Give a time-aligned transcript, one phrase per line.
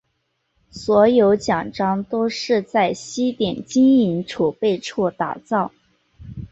[0.71, 5.71] 所有奖章都是在西点金银储备处打造。